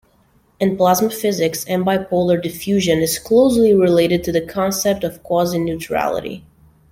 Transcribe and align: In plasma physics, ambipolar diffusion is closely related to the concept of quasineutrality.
In 0.59 0.77
plasma 0.77 1.11
physics, 1.11 1.63
ambipolar 1.65 2.41
diffusion 2.41 3.01
is 3.03 3.19
closely 3.19 3.75
related 3.75 4.23
to 4.23 4.31
the 4.31 4.41
concept 4.41 5.03
of 5.03 5.21
quasineutrality. 5.21 6.43